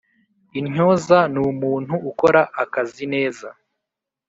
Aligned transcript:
intyoza 0.59 1.17
numuntu 1.33 1.93
ukora 2.11 2.41
akazi 2.63 3.03
neza 3.13 3.47